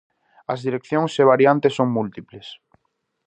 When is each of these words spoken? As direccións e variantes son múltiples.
As 0.53 0.59
direccións 0.67 1.13
e 1.21 1.23
variantes 1.33 1.75
son 1.77 1.87
múltiples. 1.97 2.47